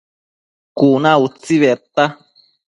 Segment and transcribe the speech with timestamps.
[0.77, 2.03] Cuna utsi bedta